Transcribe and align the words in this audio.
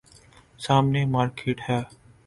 سامنے 0.59 1.01
مارکیٹ 1.13 1.57
ہے۔ 1.69 1.79